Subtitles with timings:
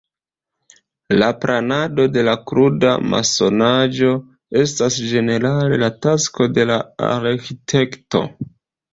[1.21, 4.13] La planado de la kruda masonaĵo
[4.61, 6.65] estas ĝenerale la tasko de
[7.11, 8.23] arĥitekto.